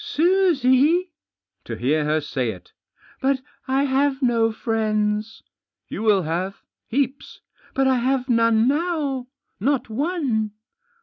"Susie?" 0.03 1.11
To 1.65 1.75
hear 1.75 2.05
her 2.05 2.21
say 2.21 2.49
it 2.49 2.71
1 3.19 3.35
"But 3.35 3.43
I 3.67 3.83
have 3.83 4.23
no 4.23 4.51
friends." 4.51 5.43
"You 5.89 6.01
will 6.01 6.23
have; 6.23 6.63
heaps."" 6.87 7.41
But 7.75 7.85
I 7.87 7.97
have 7.99 8.27
none 8.27 8.67
now. 8.67 9.27
Not 9.59 9.91
one." 9.91 10.53